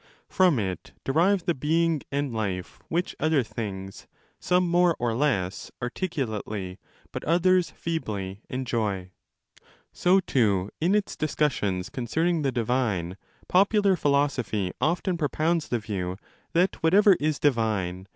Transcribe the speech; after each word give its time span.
From 0.29 0.57
it 0.57 0.93
derive 1.03 1.45
the 1.45 1.53
being 1.53 2.01
and 2.11 2.33
life 2.33 2.79
which 2.89 3.15
other 3.19 3.43
things, 3.43 4.07
some 4.39 4.67
more 4.67 4.95
or 4.97 5.13
less 5.13 5.69
articulately 5.79 6.79
but 7.11 7.23
others 7.25 7.69
feebly, 7.69 8.41
enjoy. 8.49 9.11
So, 9.93 10.19
too, 10.19 10.71
in 10.81 10.95
its 10.95 11.15
discussions 11.15 11.91
concerning 11.91 12.41
the 12.41 12.51
divine, 12.51 13.15
popular 13.47 13.95
philosophy? 13.95 14.71
often 14.81 15.19
propounds 15.19 15.67
the 15.67 15.77
view 15.77 16.17
that 16.53 16.81
whatever 16.81 17.13
is 17.19 17.39
1 17.39 17.53
i.e. 17.59 18.05